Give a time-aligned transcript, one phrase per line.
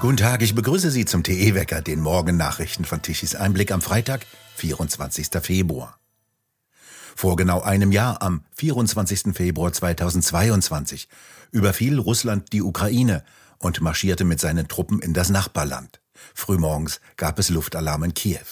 [0.00, 5.26] Guten Tag, ich begrüße Sie zum TE-Wecker, den Morgennachrichten von Tischis Einblick am Freitag, 24.
[5.42, 5.98] Februar.
[7.16, 9.34] Vor genau einem Jahr, am 24.
[9.34, 11.08] Februar 2022,
[11.50, 13.24] überfiel Russland die Ukraine
[13.58, 16.00] und marschierte mit seinen Truppen in das Nachbarland.
[16.32, 18.46] Frühmorgens gab es Luftalarm in Kiew.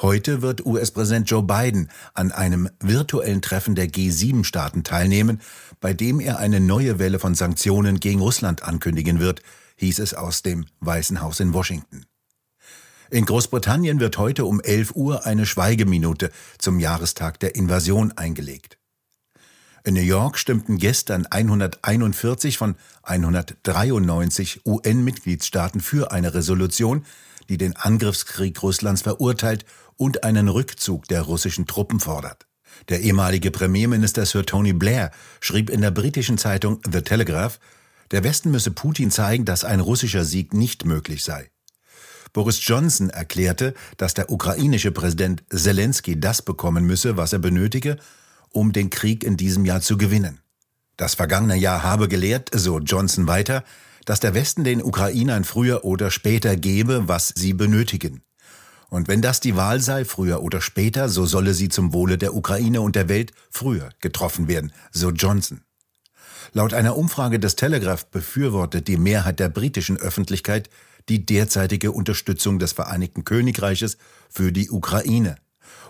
[0.00, 5.40] Heute wird US-Präsident Joe Biden an einem virtuellen Treffen der G7-Staaten teilnehmen,
[5.80, 9.42] bei dem er eine neue Welle von Sanktionen gegen Russland ankündigen wird,
[9.76, 12.04] hieß es aus dem Weißen Haus in Washington.
[13.10, 18.78] In Großbritannien wird heute um 11 Uhr eine Schweigeminute zum Jahrestag der Invasion eingelegt.
[19.84, 27.06] In New York stimmten gestern 141 von 193 UN-Mitgliedstaaten für eine Resolution,
[27.48, 29.64] die den Angriffskrieg Russlands verurteilt
[29.96, 32.46] und einen Rückzug der russischen Truppen fordert.
[32.88, 37.60] Der ehemalige Premierminister Sir Tony Blair schrieb in der britischen Zeitung The Telegraph,
[38.10, 41.50] der Westen müsse Putin zeigen, dass ein russischer Sieg nicht möglich sei.
[42.32, 47.96] Boris Johnson erklärte, dass der ukrainische Präsident Zelensky das bekommen müsse, was er benötige,
[48.50, 50.40] um den Krieg in diesem Jahr zu gewinnen.
[50.96, 53.64] Das vergangene Jahr habe gelehrt, so Johnson weiter,
[54.04, 58.22] dass der Westen den Ukrainern früher oder später gebe, was sie benötigen.
[58.88, 62.34] Und wenn das die Wahl sei, früher oder später, so solle sie zum Wohle der
[62.34, 65.62] Ukraine und der Welt früher getroffen werden, so Johnson.
[66.52, 70.70] Laut einer Umfrage des Telegraph befürwortet die Mehrheit der britischen Öffentlichkeit
[71.08, 73.96] die derzeitige Unterstützung des Vereinigten Königreiches
[74.28, 75.36] für die Ukraine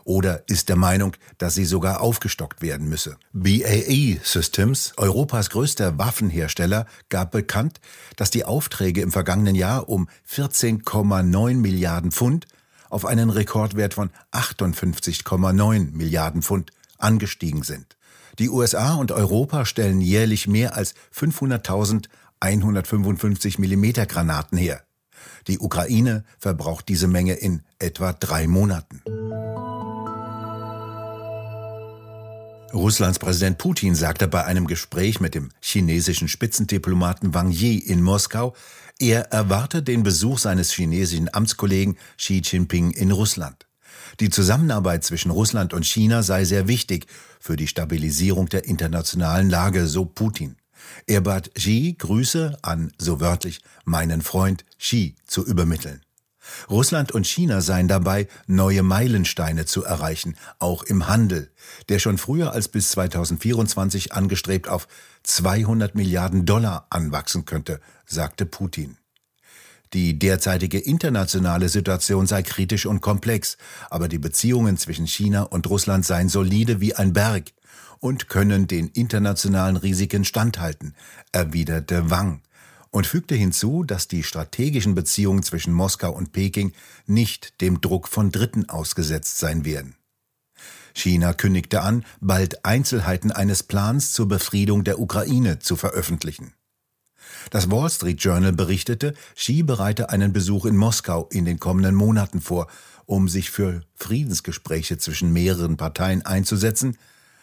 [0.07, 3.19] oder ist der Meinung, dass sie sogar aufgestockt werden müsse.
[3.33, 7.81] BAE Systems, Europas größter Waffenhersteller, gab bekannt,
[8.15, 12.47] dass die Aufträge im vergangenen Jahr um 14,9 Milliarden Pfund
[12.89, 17.96] auf einen Rekordwert von 58,9 Milliarden Pfund angestiegen sind.
[18.39, 22.07] Die USA und Europa stellen jährlich mehr als 500.000
[22.41, 24.83] 155 mm Granaten her.
[25.47, 29.03] Die Ukraine verbraucht diese Menge in etwa drei Monaten.
[32.75, 38.55] Russlands Präsident Putin sagte bei einem Gespräch mit dem chinesischen Spitzendiplomaten Wang Yi in Moskau,
[38.99, 43.66] er erwarte den Besuch seines chinesischen Amtskollegen Xi Jinping in Russland.
[44.21, 47.07] Die Zusammenarbeit zwischen Russland und China sei sehr wichtig
[47.41, 50.57] für die Stabilisierung der internationalen Lage, so Putin.
[51.07, 56.03] Er bat Xi, Grüße an, so wörtlich, meinen Freund Xi zu übermitteln.
[56.71, 61.51] Russland und China seien dabei, neue Meilensteine zu erreichen, auch im Handel,
[61.89, 64.87] der schon früher als bis 2024 angestrebt auf
[65.25, 68.97] 200 Milliarden Dollar anwachsen könnte, sagte Putin.
[69.97, 73.57] Die derzeitige internationale Situation sei kritisch und komplex,
[73.89, 77.55] aber die Beziehungen zwischen China und Russland seien solide wie ein Berg
[77.99, 80.95] und können den internationalen Risiken standhalten,
[81.33, 82.43] erwiderte Wang
[82.91, 86.73] und fügte hinzu, dass die strategischen Beziehungen zwischen Moskau und Peking
[87.07, 89.97] nicht dem Druck von Dritten ausgesetzt sein werden.
[90.93, 96.53] China kündigte an, bald Einzelheiten eines Plans zur Befriedung der Ukraine zu veröffentlichen.
[97.51, 102.41] Das Wall Street Journal berichtete, Xi bereite einen Besuch in Moskau in den kommenden Monaten
[102.41, 102.69] vor,
[103.07, 106.97] um sich für Friedensgespräche zwischen mehreren Parteien einzusetzen,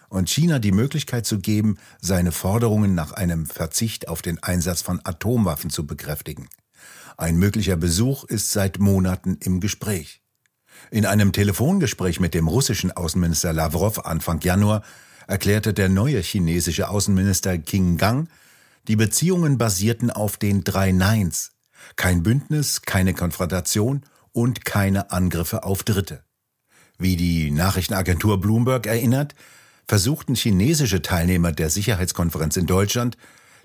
[0.10, 5.02] und China die Möglichkeit zu geben, seine Forderungen nach einem Verzicht auf den Einsatz von
[5.04, 6.50] Atomwaffen zu bekräftigen.
[7.18, 10.22] Ein möglicher Besuch ist seit Monaten im Gespräch.
[10.92, 14.84] In einem Telefongespräch mit dem russischen Außenminister Lavrov Anfang Januar
[15.26, 18.30] erklärte der neue chinesische Außenminister Qin Gang,
[18.88, 21.52] die Beziehungen basierten auf den drei Neins.
[21.96, 26.24] Kein Bündnis, keine Konfrontation und keine Angriffe auf Dritte.
[26.98, 29.36] Wie die Nachrichtenagentur Bloomberg erinnert,
[29.88, 33.18] versuchten chinesische Teilnehmer der Sicherheitskonferenz in Deutschland,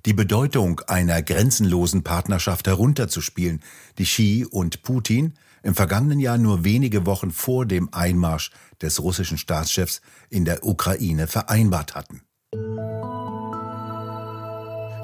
[0.07, 3.61] die Bedeutung einer grenzenlosen Partnerschaft herunterzuspielen,
[3.99, 8.51] die Xi und Putin im vergangenen Jahr nur wenige Wochen vor dem Einmarsch
[8.81, 10.01] des russischen Staatschefs
[10.31, 12.23] in der Ukraine vereinbart hatten.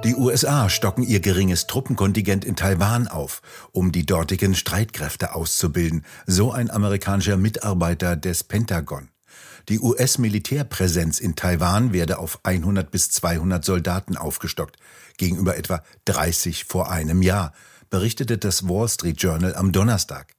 [0.04, 3.40] Die USA stocken ihr geringes Truppenkontingent in Taiwan auf,
[3.72, 9.08] um die dortigen Streitkräfte auszubilden, so ein amerikanischer Mitarbeiter des Pentagon.
[9.70, 14.76] Die US-Militärpräsenz in Taiwan werde auf 100 bis 200 Soldaten aufgestockt,
[15.16, 17.54] gegenüber etwa 30 vor einem Jahr,
[17.88, 20.34] berichtete das Wall Street Journal am Donnerstag.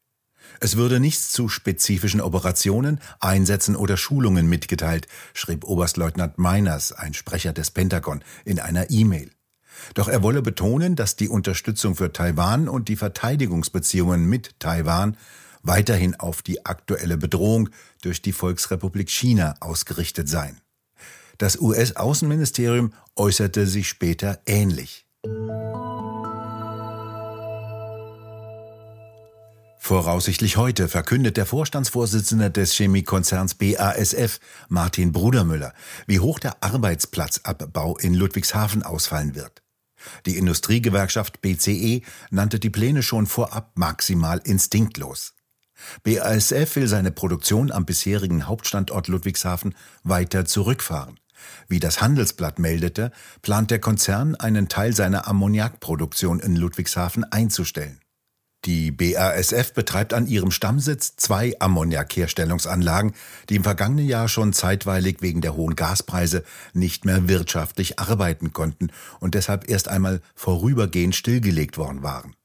[0.60, 7.52] Es würde nichts zu spezifischen Operationen, Einsätzen oder Schulungen mitgeteilt, schrieb Oberstleutnant Miners, ein Sprecher
[7.52, 9.32] des Pentagon, in einer E-Mail.
[9.94, 15.18] Doch er wolle betonen, dass die Unterstützung für Taiwan und die Verteidigungsbeziehungen mit Taiwan
[15.64, 17.70] weiterhin auf die aktuelle Bedrohung
[18.02, 20.62] durch die Volksrepublik China ausgerichtet seien.
[21.38, 25.06] Das US-Außenministerium äußerte sich später ähnlich.
[29.80, 35.74] Voraussichtlich heute verkündet der Vorstandsvorsitzende des Chemiekonzerns BASF, Martin Brudermüller,
[36.08, 39.65] wie hoch der Arbeitsplatzabbau in Ludwigshafen ausfallen wird.
[40.26, 45.34] Die Industriegewerkschaft BCE nannte die Pläne schon vorab maximal instinktlos.
[46.04, 51.20] BASF will seine Produktion am bisherigen Hauptstandort Ludwigshafen weiter zurückfahren.
[51.68, 53.12] Wie das Handelsblatt meldete,
[53.42, 58.00] plant der Konzern, einen Teil seiner Ammoniakproduktion in Ludwigshafen einzustellen.
[58.66, 63.14] Die BASF betreibt an ihrem Stammsitz zwei Ammoniakherstellungsanlagen,
[63.50, 68.90] die im vergangenen Jahr schon zeitweilig wegen der hohen Gaspreise nicht mehr wirtschaftlich arbeiten konnten
[69.20, 72.36] und deshalb erst einmal vorübergehend stillgelegt worden waren.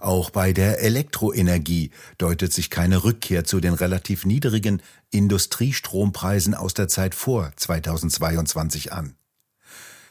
[0.00, 6.88] Auch bei der Elektroenergie deutet sich keine Rückkehr zu den relativ niedrigen Industriestrompreisen aus der
[6.88, 9.17] Zeit vor 2022 an.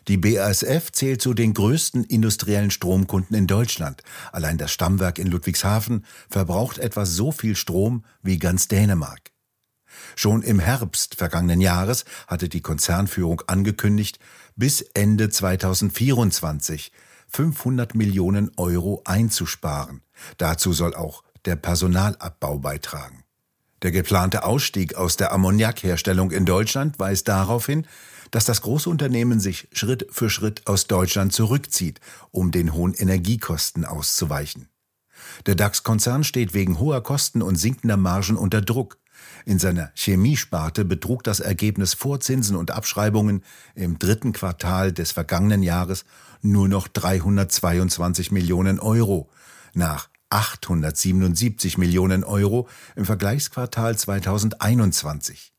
[0.07, 4.03] Die BASF zählt zu den größten industriellen Stromkunden in Deutschland.
[4.31, 9.31] Allein das Stammwerk in Ludwigshafen verbraucht etwa so viel Strom wie ganz Dänemark.
[10.15, 14.19] Schon im Herbst vergangenen Jahres hatte die Konzernführung angekündigt,
[14.55, 16.91] bis Ende 2024
[17.27, 20.01] 500 Millionen Euro einzusparen.
[20.37, 23.23] Dazu soll auch der Personalabbau beitragen.
[23.83, 27.85] Der geplante Ausstieg aus der Ammoniakherstellung in Deutschland weist darauf hin,
[28.31, 31.99] dass das große Unternehmen sich Schritt für Schritt aus Deutschland zurückzieht,
[32.31, 34.69] um den hohen Energiekosten auszuweichen.
[35.45, 38.97] Der DAX-Konzern steht wegen hoher Kosten und sinkender Margen unter Druck.
[39.45, 43.43] In seiner Chemiesparte betrug das Ergebnis vor Zinsen und Abschreibungen
[43.75, 46.05] im dritten Quartal des vergangenen Jahres
[46.41, 49.29] nur noch 322 Millionen Euro,
[49.73, 55.53] nach 877 Millionen Euro im Vergleichsquartal 2021.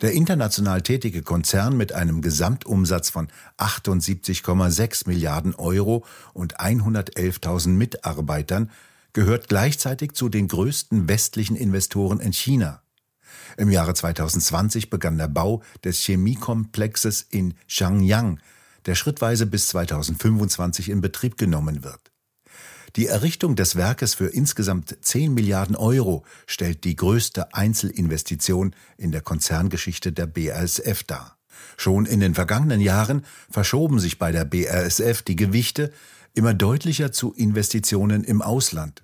[0.00, 3.28] Der international tätige Konzern mit einem Gesamtumsatz von
[3.58, 8.70] 78,6 Milliarden Euro und 111.000 Mitarbeitern
[9.12, 12.82] gehört gleichzeitig zu den größten westlichen Investoren in China.
[13.56, 18.40] Im Jahre 2020 begann der Bau des Chemiekomplexes in Zhangyang,
[18.84, 22.12] der schrittweise bis 2025 in Betrieb genommen wird.
[22.96, 29.20] Die Errichtung des Werkes für insgesamt 10 Milliarden Euro stellt die größte Einzelinvestition in der
[29.20, 31.36] Konzerngeschichte der BASF dar.
[31.76, 35.92] Schon in den vergangenen Jahren verschoben sich bei der BASF die Gewichte
[36.32, 39.02] immer deutlicher zu Investitionen im Ausland.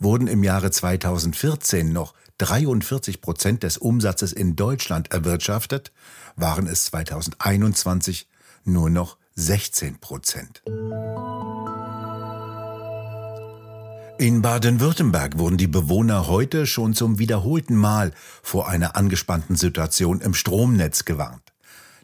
[0.00, 5.92] Wurden im Jahre 2014 noch 43 Prozent des Umsatzes in Deutschland erwirtschaftet,
[6.34, 8.28] waren es 2021
[8.64, 10.62] nur noch 16 Prozent.
[14.20, 18.10] In Baden-Württemberg wurden die Bewohner heute schon zum wiederholten Mal
[18.42, 21.52] vor einer angespannten Situation im Stromnetz gewarnt.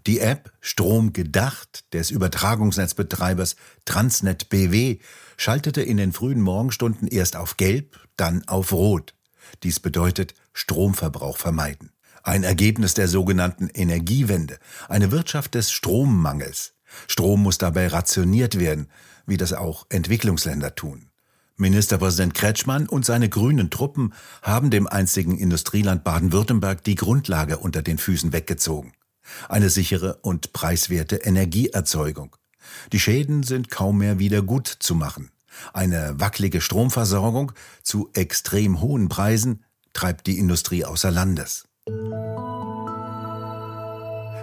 [0.06, 5.00] Die App Strom gedacht des Übertragungsnetzbetreibers Transnet BW
[5.37, 9.17] schaltete in den frühen Morgenstunden erst auf Gelb, dann auf Rot.
[9.64, 11.90] Dies bedeutet Stromverbrauch vermeiden.
[12.22, 16.75] Ein Ergebnis der sogenannten Energiewende, eine Wirtschaft des Strommangels.
[17.08, 18.87] Strom muss dabei rationiert werden,
[19.26, 21.08] wie das auch Entwicklungsländer tun.
[21.56, 24.12] Ministerpräsident Kretschmann und seine grünen Truppen
[24.43, 28.93] haben dem einzigen Industrieland Baden-Württemberg die Grundlage unter den Füßen weggezogen.
[29.49, 32.37] Eine sichere und preiswerte Energieerzeugung.
[32.93, 35.31] Die Schäden sind kaum mehr wieder gut zu machen.
[35.73, 41.67] Eine wackelige Stromversorgung zu extrem hohen Preisen treibt die Industrie außer Landes.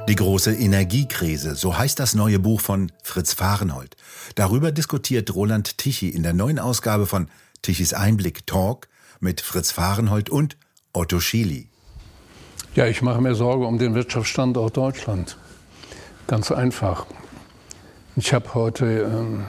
[0.07, 3.95] Die große Energiekrise, so heißt das neue Buch von Fritz Fahrenhold.
[4.35, 7.29] Darüber diskutiert Roland Tichy in der neuen Ausgabe von
[7.61, 8.87] Tichys Einblick Talk
[9.19, 10.57] mit Fritz Fahrenhold und
[10.91, 11.67] Otto Schily.
[12.73, 15.37] Ja, ich mache mir Sorge um den Wirtschaftsstandort Deutschland.
[16.25, 17.05] Ganz einfach.
[18.15, 19.45] Ich habe heute, ähm,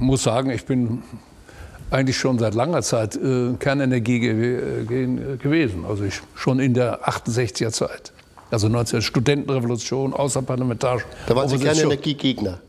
[0.00, 1.02] muss sagen, ich bin
[1.90, 5.84] eigentlich schon seit langer Zeit äh, Kernenergie ge ge gewesen.
[5.88, 8.12] Also ich schon in der 68er Zeit.
[8.50, 11.04] Also 19 Studentenrevolution, außerparlamentarisch.
[11.26, 12.60] Da waren Sie Kernenergiegegner.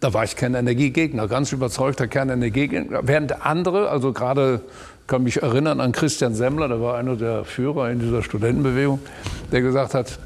[0.00, 3.00] Da war ich Kernenergiegegner, ganz überzeugter Kernenergiegegner.
[3.06, 4.60] Während andere, also gerade
[5.06, 9.00] kann mich erinnern an Christian Semmler, der war einer der Führer in dieser Studentenbewegung,
[9.52, 10.18] der gesagt hat,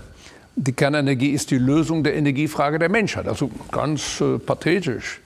[0.56, 3.28] die Kernenergie ist die Lösung der Energiefrage der Menschheit.
[3.28, 5.20] Also ganz äh, pathetisch.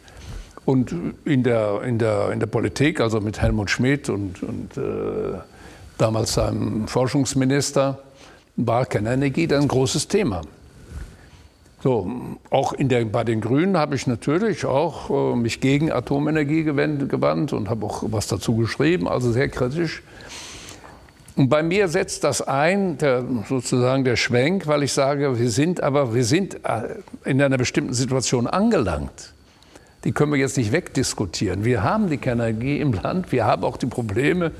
[0.64, 0.94] Und
[1.24, 5.38] in der, in, der, in der Politik, also mit Helmut Schmidt und, und äh,
[5.96, 7.98] damals seinem Forschungsminister,
[8.56, 10.42] war Kernenergie dann ein großes Thema.
[11.82, 12.10] So,
[12.50, 17.54] auch in der, bei den Grünen habe ich natürlich auch äh, mich gegen Atomenergie gewandt
[17.54, 20.02] und habe auch was dazu geschrieben, also sehr kritisch.
[21.40, 25.82] Und bei mir setzt das ein, der, sozusagen der Schwenk, weil ich sage, wir sind
[25.82, 29.32] aber, wir sind äh, in einer bestimmten Situation angelangt.
[30.04, 31.64] Die können wir jetzt nicht wegdiskutieren.
[31.64, 34.52] Wir haben die Kernenergie im Land, wir haben auch die Probleme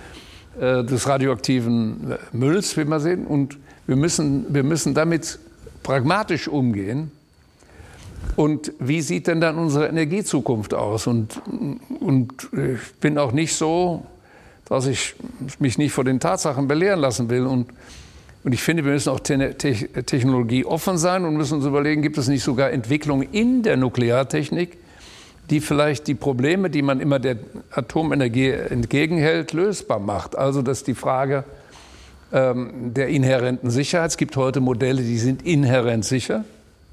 [0.59, 5.39] äh, des radioaktiven äh, Mülls, wie wir sehen, und wir müssen, wir müssen damit
[5.83, 7.13] pragmatisch umgehen.
[8.37, 11.07] Und wie sieht denn dann unsere Energiezukunft aus?
[11.07, 11.43] Und,
[12.01, 14.07] und ich bin auch nicht so
[14.71, 15.17] dass ich
[15.59, 17.45] mich nicht vor den Tatsachen belehren lassen will.
[17.45, 17.67] Und,
[18.45, 22.17] und ich finde, wir müssen auch te Technologie offen sein und müssen uns überlegen, gibt
[22.17, 24.79] es nicht sogar Entwicklungen in der Nukleartechnik,
[25.51, 27.37] die vielleicht die Probleme, die man immer der
[27.73, 30.39] Atomenergie entgegenhält, lösbar macht.
[30.39, 31.43] Also dass die Frage
[32.33, 36.45] ähm, der inhärenten Sicherheit, es gibt heute Modelle, die sind inhärent sicher,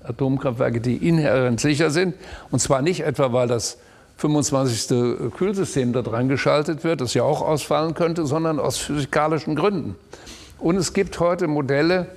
[0.03, 2.15] Atomkraftwerke, die inhärent sicher sind,
[2.49, 3.77] und zwar nicht etwa, weil das
[4.17, 5.31] 25.
[5.35, 9.95] Kühlsystem da dran geschaltet wird, das ja auch ausfallen könnte, sondern aus physikalischen Gründen.
[10.59, 12.07] Und es gibt heute Modelle,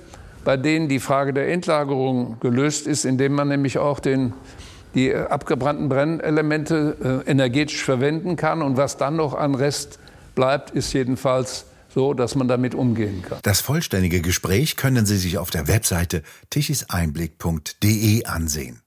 [0.43, 4.33] bei denen die Frage der Endlagerung gelöst ist, indem man nämlich auch den,
[4.95, 8.63] die abgebrannten Brennelemente äh, energetisch verwenden kann.
[8.63, 9.99] Und was dann noch an Rest
[10.33, 13.39] bleibt, ist jedenfalls so, dass man damit umgehen kann.
[13.43, 18.81] Das vollständige Gespräch können Sie sich auf der Webseite tichiseinblick.de ansehen.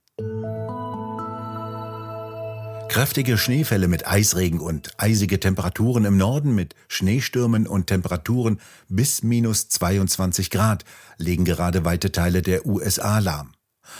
[2.87, 9.67] Kräftige Schneefälle mit Eisregen und eisige Temperaturen im Norden mit Schneestürmen und Temperaturen bis minus
[9.69, 10.85] 22 Grad
[11.17, 13.51] legen gerade weite Teile der USA lahm.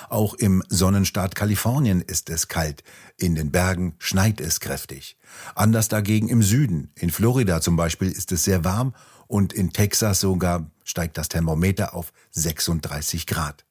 [0.10, 2.84] Auch im Sonnenstaat Kalifornien ist es kalt,
[3.18, 5.18] in den Bergen schneit es kräftig.
[5.56, 8.96] Anders dagegen im Süden, in Florida zum Beispiel, ist es sehr warm
[9.28, 13.65] und in Texas sogar steigt das Thermometer auf 36 Grad.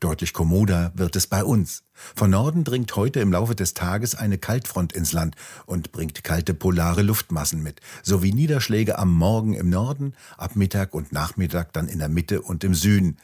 [0.00, 1.84] Deutlich kommoder wird es bei uns.
[1.92, 6.54] Von Norden dringt heute im Laufe des Tages eine Kaltfront ins Land und bringt kalte
[6.54, 11.98] polare Luftmassen mit, sowie Niederschläge am Morgen im Norden, ab Mittag und Nachmittag dann in
[11.98, 13.16] der Mitte und im Süden.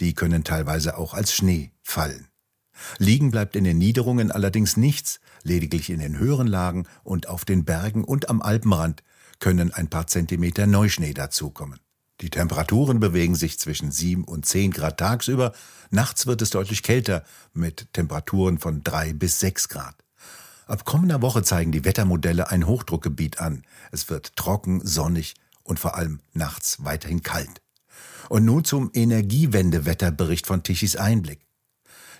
[0.00, 2.28] Die können teilweise auch als Schnee fallen.
[2.98, 7.64] Liegen bleibt in den Niederungen allerdings nichts, lediglich in den höheren Lagen und auf den
[7.64, 9.02] Bergen und am Alpenrand
[9.38, 11.80] können ein paar Zentimeter Neuschnee dazukommen.
[12.22, 15.52] Die Temperaturen bewegen sich zwischen 7 und 10 Grad tagsüber,
[15.90, 19.96] nachts wird es deutlich kälter mit Temperaturen von 3 bis 6 Grad.
[20.66, 23.62] Ab kommender Woche zeigen die Wettermodelle ein Hochdruckgebiet an.
[23.92, 27.60] Es wird trocken, sonnig und vor allem nachts weiterhin kalt.
[28.28, 31.46] Und nun zum Energiewendewetterbericht von Tichys Einblick.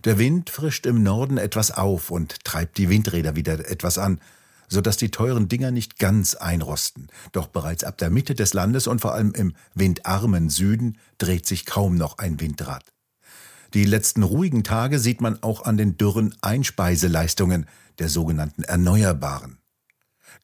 [0.05, 4.21] Der Wind frischt im Norden etwas auf und treibt die Windräder wieder etwas an
[4.69, 7.09] sodass die teuren Dinger nicht ganz einrosten.
[7.33, 11.67] Doch bereits ab der Mitte des Landes und vor allem im windarmen Süden dreht sich
[11.67, 12.85] kaum noch ein Windrad.
[13.75, 17.67] Die letzten ruhigen Tage sieht man auch an den dürren Einspeiseleistungen
[17.99, 19.59] der sogenannten Erneuerbaren.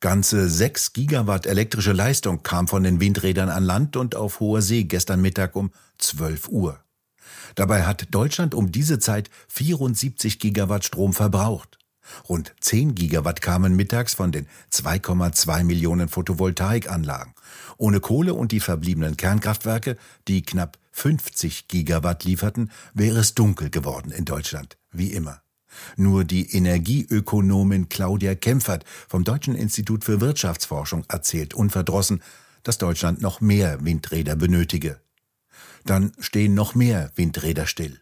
[0.00, 4.84] Ganze 6 Gigawatt elektrische Leistung kam von den Windrädern an Land und auf hoher See
[4.84, 6.80] gestern Mittag um 12 Uhr.
[7.54, 11.78] Dabei hat Deutschland um diese Zeit 74 Gigawatt Strom verbraucht.
[12.28, 17.34] Rund 10 Gigawatt kamen mittags von den 2,2 Millionen Photovoltaikanlagen.
[17.76, 19.96] Ohne Kohle und die verbliebenen Kernkraftwerke,
[20.28, 25.42] die knapp 50 Gigawatt lieferten, wäre es dunkel geworden in Deutschland, wie immer.
[25.96, 32.22] Nur die Energieökonomin Claudia Kempfert vom Deutschen Institut für Wirtschaftsforschung erzählt unverdrossen,
[32.62, 35.00] dass Deutschland noch mehr Windräder benötige.
[35.84, 38.01] Dann stehen noch mehr Windräder still.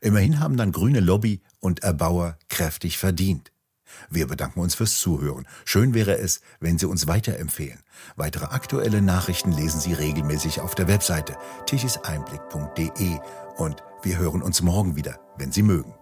[0.00, 3.52] Immerhin haben dann grüne Lobby und Erbauer kräftig verdient.
[4.08, 5.46] Wir bedanken uns fürs Zuhören.
[5.64, 7.80] Schön wäre es, wenn Sie uns weiterempfehlen.
[8.16, 13.18] Weitere aktuelle Nachrichten lesen Sie regelmäßig auf der Webseite tichiseinblick.de
[13.56, 15.99] und wir hören uns morgen wieder, wenn Sie mögen.